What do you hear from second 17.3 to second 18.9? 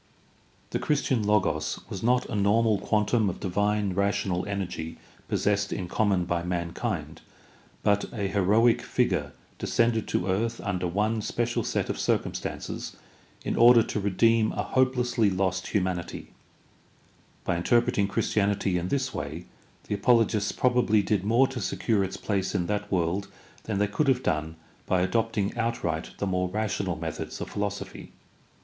By interpreting Christianity in